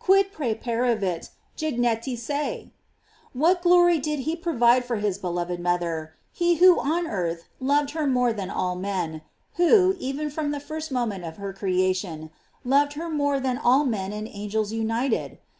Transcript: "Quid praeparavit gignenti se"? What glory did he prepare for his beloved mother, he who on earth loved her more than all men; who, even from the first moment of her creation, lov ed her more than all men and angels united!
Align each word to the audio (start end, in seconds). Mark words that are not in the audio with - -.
"Quid 0.00 0.32
praeparavit 0.32 1.28
gignenti 1.56 2.18
se"? 2.18 2.72
What 3.32 3.62
glory 3.62 4.00
did 4.00 4.18
he 4.18 4.34
prepare 4.34 4.82
for 4.82 4.96
his 4.96 5.16
beloved 5.16 5.60
mother, 5.60 6.16
he 6.32 6.56
who 6.56 6.80
on 6.80 7.06
earth 7.06 7.44
loved 7.60 7.90
her 7.92 8.04
more 8.04 8.32
than 8.32 8.50
all 8.50 8.74
men; 8.74 9.22
who, 9.54 9.94
even 10.00 10.28
from 10.28 10.50
the 10.50 10.58
first 10.58 10.90
moment 10.90 11.22
of 11.22 11.36
her 11.36 11.52
creation, 11.52 12.30
lov 12.64 12.86
ed 12.88 12.92
her 12.94 13.08
more 13.08 13.38
than 13.38 13.58
all 13.58 13.84
men 13.84 14.12
and 14.12 14.26
angels 14.26 14.72
united! 14.72 15.38